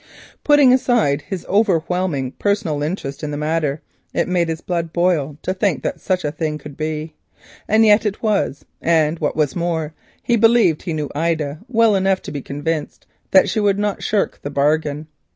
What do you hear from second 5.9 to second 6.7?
such a thing